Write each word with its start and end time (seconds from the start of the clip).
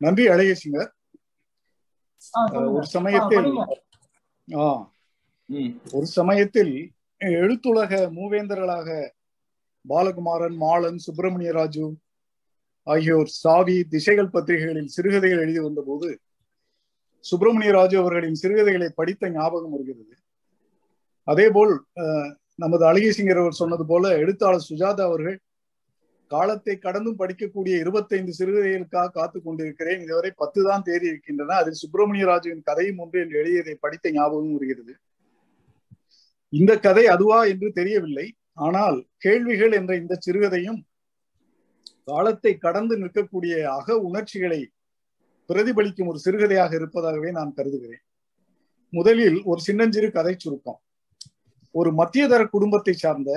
நன்றி 0.00 0.24
அழகேசிங்க 0.28 0.78
ஆ, 0.80 0.90
சொல்லுங்க. 2.22 2.70
ஒரு 2.76 2.86
சமயத்தில் 2.94 3.48
ஆ, 4.48 4.66
ஒரு 5.92 6.06
சமயத்தில் 6.14 6.74
எழுத்துலக 7.20 7.90
மூவேந்தர்களாக 8.14 8.88
பாலகுமாரன் 9.84 10.56
மாலன் 10.60 10.98
சுப்பிரமணிய 11.04 11.50
ராஜு 11.54 11.84
ஆகியோர் 12.86 13.30
சாவி 13.36 13.76
திசைகள் 13.92 14.32
பத்திரிகைகளில் 14.32 14.90
சிறுகதைகள் 14.94 15.42
எழுதி 15.44 15.60
வந்தபோது 15.60 16.08
சுப்பிரமணிய 17.24 17.70
ராஜு 17.72 17.96
அவர்களின் 18.00 18.38
சிறுகதைகளை 18.40 18.88
படித்த 18.92 19.30
ஞாபகம் 19.32 19.72
வருகிறது. 19.74 20.14
அதேபோல் 21.28 21.72
அஹ், 22.02 22.30
நமது 22.58 22.84
அழகேசிங்கர் 22.90 23.40
அவர் 23.42 23.60
சொன்னது 23.60 23.84
போல 23.86 24.12
எழுத்தாளர் 24.18 24.68
சுஜாதா 24.68 25.04
அவர்கள் 25.08 25.36
காலத்தை 26.30 26.74
கடந்தும் 26.76 27.18
படிக்கக்கூடிய 27.18 27.74
இருபத்தைந்து 27.82 28.32
சிறுகதைகளுக்காக 28.38 29.12
காத்து 29.18 29.38
கொண்டிருக்கிறேன். 29.42 30.00
இதுவரை 30.06 30.30
பத்து 30.36 30.60
தான் 30.68 30.86
தேறி 30.88 31.06
இருக்கின்றன. 31.12 31.56
அதில் 31.62 31.80
சுப்பிரமணிய 31.82 32.24
ராஜுவின் 32.26 32.66
கதையும் 32.68 32.98
ஒன்று 32.98 33.20
என்று 33.24 33.38
எழுதியதை 33.42 33.74
படித்த 33.84 34.10
ஞாபகம் 34.10 34.56
வருகிறது. 34.56 34.94
இந்த 36.52 36.72
கதை 36.78 37.04
அதுவா 37.14 37.38
என்று 37.52 37.68
தெரியவில்லை. 37.72 38.26
ஆனால் 38.66 38.98
கேள்விகள் 39.24 39.72
என்ற 39.72 39.92
இந்த 39.96 40.14
சிறுகதையும் 40.26 40.80
காலத்தை 42.04 42.52
கடந்து 42.56 42.94
நிற்கக்கூடிய 42.98 43.54
அக 43.78 43.96
உணர்ச்சிகளை 44.08 44.60
பிரதிபலிக்கும் 45.48 46.10
ஒரு 46.12 46.18
சிறுகதையாக 46.18 46.72
இருப்பதாகவே 46.74 47.30
நான் 47.30 47.54
கருதுகிறேன். 47.54 48.04
முதலில் 48.92 49.38
ஒரு 49.44 49.60
சின்னஞ்சிறு 49.60 50.08
கதை 50.10 50.34
சுருக்கம். 50.38 50.78
ஒரு 51.74 51.90
மத்தியதர 51.92 52.42
குடும்பத்தை 52.48 52.94
சார்ந்த 53.04 53.30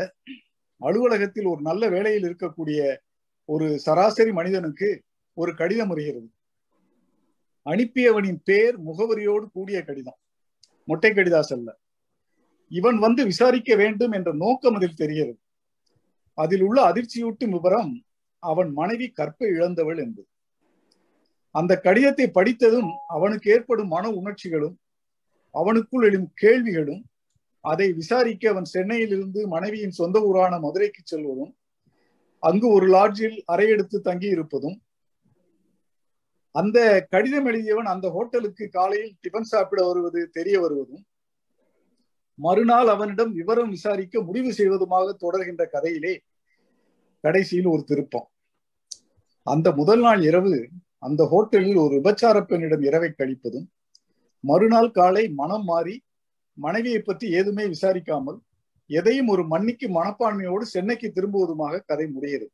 அலுவலகத்தில் 0.79 1.45
ஒரு 1.45 1.61
நல்ல 1.61 1.89
வேலையில் 1.89 2.35
இருக்கக்கூடிய 2.35 2.97
ஒரு 3.45 3.79
சராசரி 3.79 4.31
மனிதனுக்கு 4.31 5.03
ஒரு 5.33 5.55
கடிதம் 5.55 5.87
வருகிறது. 5.87 6.31
அனுப்பியவனின் 7.65 8.37
பேர் 8.43 8.81
முகவரியோடு 8.81 9.45
கூடிய 9.51 9.81
கடிதம். 9.81 10.17
மொட்டை 10.85 11.12
கடிதாஸ் 11.12 11.54
அல்ல. 11.54 11.77
இவன் 12.70 12.99
வந்து 12.99 13.26
விசாரிக்க 13.26 13.76
வேண்டும் 13.76 14.12
என்ற 14.12 14.34
நோக்கம் 14.34 14.73
அதில் 14.73 14.95
தெரிகிறது. 14.95 15.39
அதில் 16.34 16.62
உள்ள 16.62 16.93
அதிர்ச்சியூட்டும் 16.93 17.49
விவரம் 17.49 18.04
அவன் 18.39 18.71
மனைவி 18.71 19.11
கற்பை 19.11 19.48
இழந்தவள் 19.48 19.98
என்பது. 19.98 20.27
அந்த 21.51 21.79
கடிதத்தை 21.79 22.29
படித்ததும் 22.29 22.89
அவனுக்கு 23.07 23.51
ஏற்படும் 23.51 23.87
மன 23.87 24.09
உணர்ச்சிகளும் 24.09 24.79
அவனுக்குள் 25.54 26.04
எழும் 26.04 26.32
கேள்விகளும் 26.34 27.09
அதை 27.62 27.93
விசாரிக்க 27.93 28.49
அவன் 28.49 28.65
சென்னையில் 28.65 29.10
இருந்து 29.10 29.48
மனைவியின் 29.48 29.91
சொந்த 29.91 30.20
ஊரான 30.20 30.60
மதுரைக்கு 30.60 31.02
செல்வதும் 31.04 31.54
அங்கு 32.40 32.68
ஒரு 32.68 32.88
லாட்ஜில் 32.88 33.43
அறையெடுத்து 33.51 33.99
தங்கி 33.99 34.27
இருப்பதும் 34.27 34.82
அந்த 36.51 37.07
கடிதம் 37.10 37.46
எழுதியவன் 37.46 37.90
அந்த 37.93 38.10
ஹோட்டலுக்கு 38.10 38.70
காலையில் 38.70 39.18
டிபன் 39.21 39.49
சாப்பிட 39.51 39.85
வருவது 39.85 40.29
தெரிய 40.29 40.60
வருவதும் 40.60 41.05
மறுநாள் 42.35 42.88
அவனிடம் 42.88 43.32
விவரம் 43.34 43.70
விசாரிக்க 43.70 44.21
முடிவு 44.21 44.51
செய்வதுமாக 44.54 45.16
தொடர்கின்ற 45.20 45.63
கதையிலே 45.73 46.18
கடைசியில் 47.23 47.66
ஒரு 47.66 47.84
திருப்பம். 47.84 48.27
அந்த 49.44 49.71
முதல் 49.71 50.01
நாள் 50.01 50.21
இரவு 50.21 50.70
அந்த 50.98 51.23
ஹோட்டலில் 51.23 51.77
ஒரு 51.77 51.96
விபச்சார 51.96 52.41
பெண்ணிடம் 52.41 52.82
இரவை 52.82 53.13
கழிப்பதும் 53.18 53.68
மறுநாள் 54.44 54.91
காலை 54.91 55.29
மனம் 55.29 55.63
மாறி 55.63 56.04
மனைவியை 56.60 57.02
பற்றி 57.02 57.26
ஏதுமே 57.32 57.65
விசாரிக்காமல் 57.74 58.40
எதையும் 58.90 59.27
ஒரு 59.27 59.43
மன்னிக்கு 59.48 59.88
மனப்பான்மையோடு 59.90 60.66
சென்னைக்கு 60.76 61.07
திரும்புவதுமாக 61.16 61.84
கதை 61.85 62.07
முடிகிறது 62.07 62.54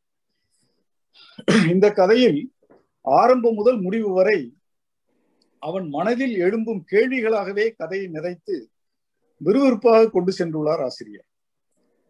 இந்த 1.69 1.85
கதையில் 1.91 2.39
ஆரம்பம் 3.05 3.53
முதல் 3.53 3.79
முடிவு 3.81 4.09
வரை 4.13 4.39
அவன் 5.59 5.87
மனதில் 5.89 6.35
எழும்பும் 6.35 6.81
கேள்விகளாகவே 6.91 7.65
கதையை 7.77 8.07
நிறைத்து 8.13 8.55
விறுவிறுப்பாக 9.41 10.09
கொண்டு 10.09 10.31
சென்றுள்ளார் 10.37 10.83
ஆசிரியர். 10.87 11.27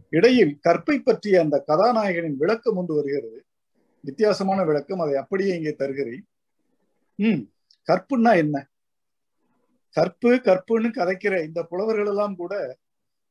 இடையில் 0.10 0.54
கற்பை 0.68 0.96
பற்றிய 0.98 1.40
அந்த 1.40 1.58
கதாநாயகனின் 1.68 2.38
விளக்கம் 2.38 2.78
ஒன்று 2.78 2.94
வருகிறது. 2.96 3.40
வித்தியாசமான 4.04 4.60
விளக்கம். 4.64 5.00
அதை 5.00 5.16
அப்படியே 5.16 5.54
இங்கே 5.56 5.74
தருகிறேன். 5.74 6.24
ம் 7.20 7.42
கற்புன்னா 7.88 8.32
என்ன? 8.36 8.56
கற்பு 9.96 10.32
கற்புன்னு 10.48 10.90
கதைக்கிற 11.00 11.34
இந்த 11.48 11.60
புலவர்கள் 11.64 12.10
எல்லாம் 12.14 12.36
கூட 12.42 12.54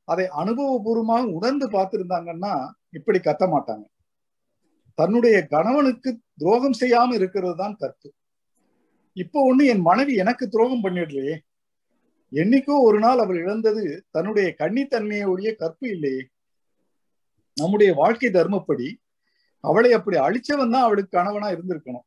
அதை 0.08 0.25
அனுபவபூர்வமாக 0.41 1.25
உணர்ந்து 1.36 1.66
பார்த்திருந்தாங்கன்னா 1.75 2.54
இப்படி 2.91 3.19
கத்த 3.19 3.44
மாட்டாங்க. 3.54 3.84
தன்னுடைய 4.98 5.36
கணவனுக்கு 5.54 6.10
துரோகம் 6.41 6.78
செய்யாம 6.80 7.14
இருக்கிறது 7.14 7.56
தான் 7.62 7.76
கற்பு. 7.82 8.08
இப்போ 9.16 9.38
ஒண்ணு 9.50 9.64
என் 9.72 9.84
மனைவி 9.88 10.14
எனக்கு 10.22 10.44
துரோகம் 10.48 10.84
பண்ணிடலையே. 10.84 11.34
என்னைக்கோ 12.32 12.76
ஒரு 12.88 12.98
நாள் 12.98 13.22
அவள் 13.25 13.38
இழந்தது 13.44 13.82
தன்னுடைய 14.10 14.48
கன்னித்தன்மையை 14.60 15.26
ஒழிய 15.32 15.50
கற்பு 15.62 15.86
இல்லையே. 15.88 16.22
நம்முடைய 17.56 17.91
வாழ்க்கை 17.94 18.31
தர்மப்படி 18.31 18.88
அவளை 19.64 19.91
அப்படி 19.92 20.16
அழிச்சவன் 20.26 20.75
தான் 20.75 20.86
அவளுக்கு 20.86 21.16
கணவனா 21.19 21.48
இருந்திருக்கணும். 21.54 22.06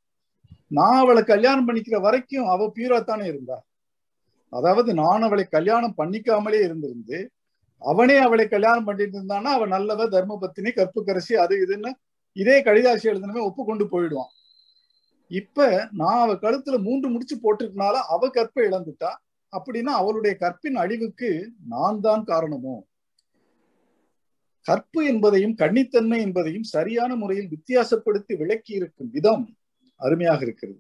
நான் 0.78 1.00
அவளை 1.04 1.22
கல்யாணம் 1.24 1.68
பண்ணிக்கிற 1.68 1.98
வரைக்கும் 2.08 2.50
அவ 2.54 2.68
பியூராத்தானே 2.76 3.26
இருந்தா. 3.32 3.58
அதாவது 4.54 4.94
நான் 4.94 5.22
அவளை 5.22 5.46
கல்யாணம் 5.46 5.98
பண்ணிக்காமலே 5.98 6.60
இருந்திருந்து 6.68 7.20
அவனே 7.82 8.18
அவளை 8.18 8.48
கல்யாணம் 8.48 8.84
பண்ணிட்டு 8.84 9.16
இருந்தான்னா 9.20 9.52
அவன் 9.58 9.72
நல்லவ 9.72 10.06
தர்மபத்தினி 10.16 10.72
கற்புக்கரசி 10.76 11.34
அது 11.34 11.56
இதுன்னு 11.66 11.92
இதே 12.36 12.64
கடிதாசி 12.64 13.06
எழுதினவே 13.12 13.42
ஒப்புக்கொண்டு 13.42 13.86
போயிடுவான். 13.90 14.32
இப்ப 15.32 15.88
நான் 15.92 16.20
அவ 16.20 16.34
கழுத்துல 16.34 16.76
மூன்று 16.82 17.08
முடிச்சு 17.10 17.36
போட்டிருக்கனால 17.36 17.96
அவ 18.08 18.28
கற்பை 18.28 18.64
இழந்துட்டா 18.70 19.12
அப்படின்னா 19.54 19.94
அவளுடைய 20.02 20.38
கற்பின் 20.38 20.76
அழிவுக்கு 20.76 21.30
நான் 21.68 22.00
தான் 22.00 22.24
காரணமோ? 22.24 22.76
கற்பு 24.66 25.02
என்பதையும் 25.06 25.56
கன்னித்தன்மை 25.56 26.20
என்பதையும் 26.22 26.64
சரியான 26.64 27.16
முறையில் 27.16 27.50
வித்தியாசப்படுத்தி 27.50 28.34
விளக்கி 28.38 28.74
இருக்கும் 28.74 29.10
விதம் 29.12 29.46
அருமையாக 30.02 30.42
இருக்கிறது. 30.42 30.80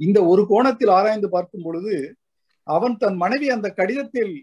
இந்த 0.00 0.18
ஒரு 0.24 0.46
கோணத்தில் 0.48 0.90
ஆராய்ந்து 0.90 1.28
பார்க்கும் 1.28 1.62
பொழுது 1.62 1.94
அவன் 2.66 2.96
தன் 2.96 3.16
மனைவி 3.16 3.48
அந்த 3.48 3.68
கடிதத்தில் 3.72 4.34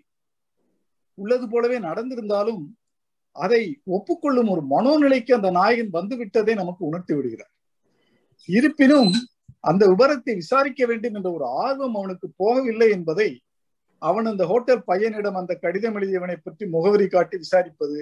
உள்ளது 1.17 1.45
போலவே 1.49 1.77
நடந்திருந்தாலும் 1.79 2.63
அதை 3.35 3.61
ஒப்புக்கொள்ளும் 3.87 4.49
ஒரு 4.49 4.61
மனோநிலைக்கு 4.69 5.31
அந்த 5.33 5.49
நாயகன் 5.51 5.91
வந்து 5.91 6.15
விட்டதை 6.17 6.53
நமக்கு 6.53 6.83
உணர்த்தி 6.85 7.13
விடுகிறார். 7.15 7.53
இருப்பினும் 8.49 9.13
அந்த 9.63 9.83
விவரத்தை 9.87 10.33
விசாரிக்க 10.35 10.85
வேண்டும் 10.85 11.15
என்ற 11.15 11.29
ஒரு 11.31 11.45
ஆர்வம் 11.63 11.95
அவனுக்கு 11.95 12.27
போகவில்லை 12.39 12.87
என்பதை 12.89 13.29
அவன் 14.01 14.25
அந்த 14.25 14.43
ஹோட்டல் 14.45 14.83
பையனிடம் 14.87 15.37
அந்த 15.41 15.53
கடிதம் 15.55 15.95
எழுதியவனை 15.95 16.37
பற்றி 16.37 16.63
முகவரி 16.65 17.07
காட்டி 17.07 17.37
விசாரிப்பது 17.37 17.99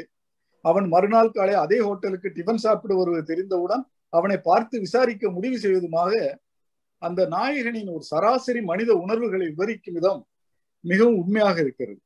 அவன் 0.65 0.87
மறுநாள் 0.89 1.35
காலை 1.35 1.53
அதே 1.55 1.79
ஹோட்டலுக்கு 1.79 2.29
டிஃபன் 2.29 2.63
சாப்பிட 2.63 2.93
வருவது 2.95 3.23
தெரிந்தவுடன் 3.23 3.83
அவனை 4.13 4.37
பார்த்து 4.41 4.75
விசாரிக்க 4.79 5.29
முடிவு 5.29 5.57
செய்வதுமாக 5.59 6.11
அந்த 7.01 7.21
நாயகனின் 7.27 7.91
ஒரு 7.93 8.03
சராசரி 8.03 8.61
மனித 8.61 8.91
உணர்வுகளை 8.93 9.45
விவரிக்கும் 9.47 9.93
விதம் 9.93 10.21
மிகவும் 10.83 11.17
உண்மையாக 11.17 11.57
இருக்கிறது. 11.61 12.01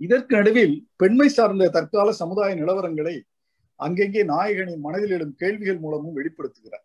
இதற்கு 0.00 0.32
நடுவில் 0.36 0.74
பெண்மை 0.96 1.28
சார்ந்த 1.28 1.68
தற்கால 1.68 2.08
சமுதாய 2.12 2.54
நிலவரங்களை 2.54 3.16
அங்கெங்கே 3.80 4.22
நாயகனின் 4.24 4.84
மனதில் 4.86 5.10
எழும் 5.10 5.34
கேள்விகள் 5.34 5.82
மூலமும் 5.84 6.16
வெளிப்படுத்துகிறார். 6.18 6.84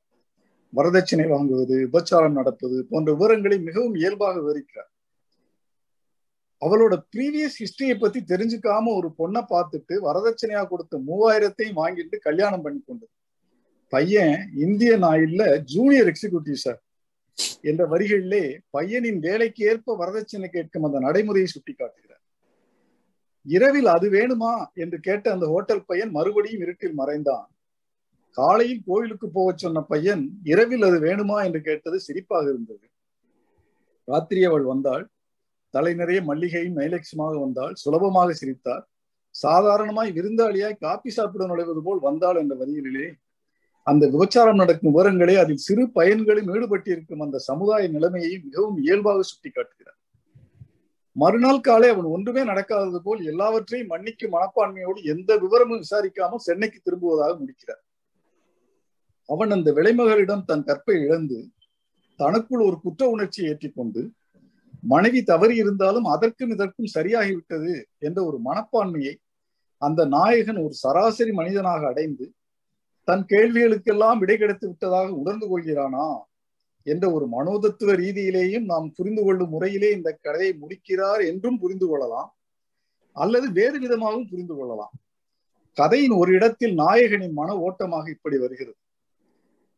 வரதட்சணை 0.73 1.25
வாங்குவது 1.33 1.75
விபச்சாரம் 1.83 2.37
நடப்பது 2.39 2.77
போன்ற 2.89 3.09
விவரங்களை 3.13 3.57
மிகவும் 3.59 3.95
இயல்பாக 3.95 4.35
விவரிக்கிறார். 4.39 4.89
அவளோட 6.61 6.93
ப்ரீவியஸ் 7.13 7.57
ஹிஸ்டரியை 7.61 7.95
பத்தி 7.99 8.19
தெரிஞ்சுக்காம 8.31 8.91
ஒரு 8.99 9.09
பொண்ணை 9.19 9.41
பார்த்துட்டு 9.53 9.95
வரதட்சணையா 10.07 10.63
கொடுத்த 10.67 11.01
மூவாயிரத்தையும் 11.07 11.79
வாங்கிட்டு 11.81 12.17
கல்யாணம் 12.27 12.61
பண்ணி 12.61 12.81
கொண்டது. 12.85 13.10
பையன் 13.91 14.35
இந்தியன் 14.57 15.03
ஆயில்ல 15.03 15.43
ஜூனியர் 15.63 16.09
எக்ஸிகூட்டிவ் 16.11 16.63
சார் 16.65 16.81
என்ற 17.61 17.81
வரிகளிலே 17.87 18.43
பையனின் 18.77 19.19
வேலைக்கு 19.19 19.61
ஏற்ப 19.65 19.95
வரதட்சணை 19.99 20.47
கேட்கும் 20.47 20.83
அந்த 20.83 20.99
நடைமுறையை 20.99 21.49
சுட்டி 21.49 21.73
காட்டுகிறார் 21.73 22.09
இரவில் 23.45 23.85
அது 23.85 24.07
வேணுமா 24.09 24.53
என்று 24.73 24.97
கேட்ட 24.99 25.31
அந்த 25.31 25.45
ஹோட்டல் 25.45 25.85
பையன் 25.85 26.11
மறுபடியும் 26.11 26.61
இருட்டில் 26.61 26.93
மறைந்தான். 26.93 27.47
காலையில் 28.37 28.83
கோயிலுக்கு 28.85 29.27
போகச் 29.29 29.57
சொன்ன 29.57 29.81
பையன் 29.81 30.23
இரவில் 30.43 30.83
அது 30.83 30.97
வேணுமா 30.99 31.37
என்று 31.43 31.61
கேட்டது 31.61 31.97
சிரிப்பாக 32.07 32.45
இருந்தது. 32.49 32.85
ராத்திரி 34.07 34.43
அவள் 34.43 34.63
வந்தாள். 34.63 35.05
தலை 35.73 35.93
நிறைய 35.93 36.19
மல்லிகையும் 36.21 36.77
மைலக்ஸுமாக 36.77 37.33
வந்தாள். 37.39 37.73
சுலபமாக 37.75 38.33
சிரித்தார். 38.33 38.83
சாதாரணமாய் 39.35 40.09
விருந்தாளியாய் 40.11 40.79
காப்பி 40.79 41.09
சாப்பிட 41.09 41.43
நுழைவது 41.45 41.81
போல் 41.83 41.99
வந்தாள் 41.99 42.35
என்ற 42.35 42.55
வரியிலே 42.55 43.07
அந்த 43.87 44.03
விபச்சாரம் 44.07 44.55
நடக்கும் 44.55 44.91
விவரங்களே 44.91 45.35
அதில் 45.35 45.57
சிறு 45.57 45.83
பயன்களும் 45.91 46.49
ஈடுபட்டிருக்கும் 46.55 47.19
அந்த 47.19 47.37
சமுதாய 47.39 47.87
நிலைமையை 47.87 48.33
மிகவும் 48.37 48.77
இயல்பாக 48.83 49.21
சுட்டி 49.21 49.49
காட்டுகிறார் 49.49 49.97
மறுநாள் 51.15 51.61
காலை 51.61 51.87
அவன் 51.89 52.05
ஒன்றுமே 52.05 52.41
நடக்காதது 52.43 52.99
போல் 53.03 53.21
எல்லாவற்றையும் 53.25 53.89
மன்னிக்கும் 53.89 54.33
மனப்பான்மையோடு 54.35 54.99
எந்த 55.03 55.31
விவரமும் 55.37 55.81
விசாரிக்காமல் 55.81 56.45
சென்னைக்கு 56.45 56.79
திரும்புவதாக 56.81 57.33
முடிக்கிறார். 57.39 57.81
அவன் 59.29 59.51
அந்த 59.51 59.69
விளைமகளிடம் 59.71 60.45
தன் 60.45 60.63
கற்பை 60.63 60.95
இழந்து 61.01 61.39
தனக்குள் 62.19 62.61
ஒரு 62.61 62.77
குற்ற 62.79 63.09
உணர்ச்சியை 63.09 63.49
ஏற்றிக்கொண்டு 63.51 64.01
மனைவி 64.83 65.23
தவறி 65.23 65.55
இருந்தாலும் 65.55 66.05
அதற்கும் 66.05 66.49
இதற்கும் 66.49 66.93
சரியாகிவிட்டது 66.95 67.73
என்ற 67.99 68.19
ஒரு 68.25 68.37
மனப்பான்மையை 68.45 69.13
அந்த 69.81 70.05
நாயகன் 70.05 70.59
ஒரு 70.65 70.75
சராசரி 70.83 71.31
மனிதனாக 71.31 71.87
அடைந்து 71.87 72.25
தன் 73.03 73.25
கேள்விகளுக்கெல்லாம் 73.29 74.17
விடை 74.17 74.37
கிடைத்து 74.37 74.67
விட்டதாக 74.67 75.13
உணர்ந்து 75.13 75.47
கொள்கிறானா? 75.47 76.21
என்ற 76.83 77.11
ஒரு 77.11 77.27
மனோதத்துவ 77.27 77.93
ரீதியிலேயும் 77.93 78.63
நாம் 78.63 78.93
புரிந்து 78.95 79.23
கொள்ளும் 79.23 79.49
முறையிலே 79.49 79.91
இந்த 79.91 80.17
கதையை 80.21 80.53
முடிக்கிறார் 80.53 81.21
என்றும் 81.21 81.59
புரிந்து 81.59 81.87
கொள்ளலாம். 81.87 82.37
அல்லது 83.13 83.51
வேறு 83.51 83.79
விதமாகவும் 83.79 84.29
புரிந்து 84.29 84.55
கொள்ளலாம். 84.55 84.91
கதையின் 85.73 86.11
ஒரு 86.11 86.33
இடத்தில் 86.33 86.77
நாயகனின் 86.77 87.31
மன 87.31 87.57
ஓட்டமாக 87.57 88.09
இப்படி 88.09 88.37
வருகிறது. 88.37 88.77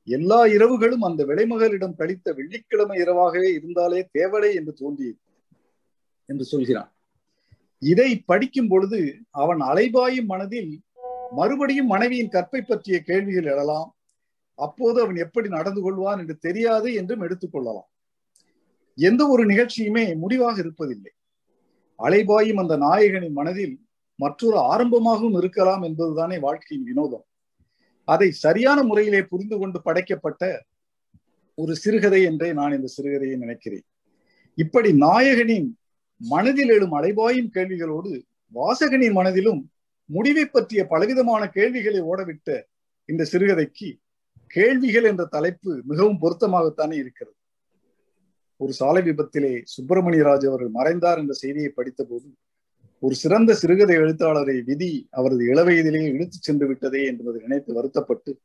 எல்லா 0.05 0.45
இரவுகளும் 0.45 1.03
அந்த 1.03 1.25
விளைமகளிடம் 1.25 1.95
கழித்த 1.95 2.33
வெள்ளிக்கிழமை 2.33 3.01
இரவாகவே 3.01 3.53
இருந்தாலே 3.53 4.09
தேவலை 4.19 4.53
என்று 4.53 4.73
தோன்றியது 4.73 5.17
என்று 6.25 6.43
சொல்கிறான். 6.43 6.93
இதை 7.79 8.19
படிக்கும் 8.25 8.67
பொழுது 8.67 9.15
அவன் 9.29 9.59
அலைபாயும் 9.59 10.25
மனதில் 10.25 10.81
மறுபடியும் 11.35 11.88
மனைவியின் 11.88 12.30
கற்பை 12.30 12.62
பற்றிய 12.62 13.00
கேள்விகள் 13.00 13.50
எழலாம். 13.53 13.89
அப்போது 14.56 15.01
அவன் 15.01 15.15
எப்படி 15.15 15.47
நடந்து 15.47 15.81
கொள்வான் 15.81 16.19
என்று 16.19 16.38
தெரியாது 16.38 16.94
என்றும் 16.94 17.21
எடுத்துக்கொள்ளலாம் 17.21 17.89
எந்த 18.97 19.27
ஒரு 19.27 19.45
நிகழ்ச்சியுமே 19.45 20.15
முடிவாக 20.15 20.62
இருப்பதில்லை. 20.62 21.13
அலைபாயும் 22.00 22.59
அந்த 22.59 22.77
நாயகனின் 22.77 23.31
மனதில் 23.31 23.85
மற்றொரு 24.15 24.57
ஆரம்பமாகவும் 24.57 25.38
இருக்கலாம் 25.38 25.81
என்பதுதானே 25.81 26.39
வாழ்க்கையின் 26.39 26.85
வினோதம். 26.85 27.25
அதை 28.03 28.31
சரியான 28.31 28.83
முறையிலே 28.83 29.21
புரிந்து 29.24 29.57
கொண்டு 29.57 29.81
படைக்கப்பட்ட 29.81 30.63
ஒரு 31.56 31.75
சிறுகதை 31.75 32.24
என்றே 32.24 32.53
நான் 32.53 32.75
இந்த 32.75 32.88
சிறுகதையை 32.97 33.38
நினைக்கிறேன். 33.38 33.86
இப்படி 34.56 34.91
நாயகனின் 34.94 35.69
மனதில் 36.18 36.69
எழும் 36.69 36.94
அலைபாயும் 36.94 37.53
கேள்விகளோடு 37.53 38.21
வாசகனின் 38.53 39.12
மனதிலும் 39.12 39.72
முடிவை 40.05 40.45
பற்றிய 40.45 40.85
பலவிதமான 40.85 41.50
கேள்விகளை 41.50 42.01
ஓடவிட்ட 42.01 42.61
இந்த 43.05 43.27
சிறுகதைக்கு 43.31 43.95
கேள்விகள் 44.47 45.03
என்ற 45.03 45.25
தலைப்பு 45.25 45.81
மிகவும் 45.85 46.19
பொருத்தமாகத்தானே 46.21 46.94
இருக்கிறது. 46.94 47.35
ஒரு 48.57 48.73
சாலை 48.73 49.01
விபத்திலே 49.09 49.63
சுப்பிரமணியராஜ் 49.63 50.47
அவர்கள் 50.47 50.67
மறைந்தார் 50.67 51.17
என்ற 51.17 51.33
செய்தியை 51.33 51.69
படித்த 51.69 52.03
போது 52.03 52.25
ஒரு 53.00 53.15
சிறந்த 53.15 53.53
சிறுகதை 53.53 53.95
எழுத்தாளரை 53.95 54.61
விதி 54.61 55.07
அவரது 55.11 55.45
இளவயதிலேயே 55.45 56.07
இழுத்துச் 56.07 56.41
சென்று 56.41 56.67
விட்டதே 56.67 57.05
என்பதை 57.05 57.41
நினைத்து 57.41 57.73
வருத்தப்பட்டு 57.73 58.39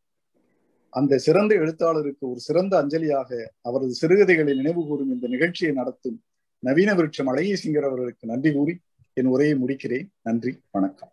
அந்த 0.90 1.19
சிறந்த 1.19 1.55
எழுத்தாளருக்கு 1.55 2.31
ஒரு 2.31 2.40
சிறந்த 2.40 2.82
அஞ்சலியாக 2.82 3.46
அவரது 3.60 3.93
சிறுகதைகளை 3.93 4.55
நினைவு 4.55 4.87
கூறும் 4.87 5.12
இந்த 5.12 5.28
நிகழ்ச்சியை 5.28 5.75
நடத்தும் 5.75 6.22
நவீன 6.58 6.94
விருட்சம் 6.94 7.26
அழகிய 7.26 7.56
சிங்கர் 7.64 7.87
அவர்களுக்கு 7.87 8.26
நன்றி 8.26 8.52
கூறி 8.52 8.78
என் 9.12 9.26
உரையை 9.26 9.58
முடிக்கிறேன். 9.58 10.06
நன்றி 10.22 10.58
வணக்கம். 10.70 11.12